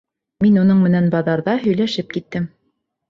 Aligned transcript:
Мин 0.45 0.55
уның 0.61 0.79
менән 0.85 1.11
баҙарҙа 1.17 1.55
һөйләшеп 1.67 2.11
киттем. 2.17 2.49